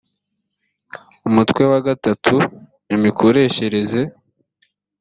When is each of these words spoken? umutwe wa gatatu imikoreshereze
umutwe 1.27 1.63
wa 1.71 1.79
gatatu 1.87 2.35
imikoreshereze 2.95 4.01